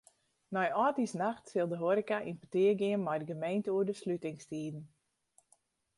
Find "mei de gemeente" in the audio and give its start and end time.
3.05-3.69